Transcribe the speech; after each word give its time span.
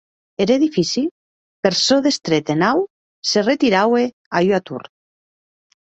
Er 0.45 0.51
edifici, 0.53 1.03
per 1.67 1.73
çò 1.85 1.97
d’estret 2.07 2.47
e 2.55 2.57
naut, 2.65 2.87
se 3.33 3.39
retiraue 3.51 4.03
a 4.37 4.47
ua 4.49 4.59
tor. 4.69 4.83